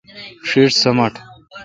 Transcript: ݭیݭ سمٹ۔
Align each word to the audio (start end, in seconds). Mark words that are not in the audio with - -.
ݭیݭ 0.47 0.71
سمٹ۔ 0.81 1.13